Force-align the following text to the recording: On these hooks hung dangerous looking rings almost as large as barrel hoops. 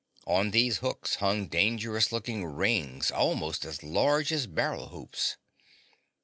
On 0.25 0.49
these 0.49 0.77
hooks 0.77 1.17
hung 1.17 1.45
dangerous 1.47 2.11
looking 2.11 2.43
rings 2.43 3.11
almost 3.11 3.63
as 3.65 3.83
large 3.83 4.33
as 4.33 4.47
barrel 4.47 4.87
hoops. 4.87 5.37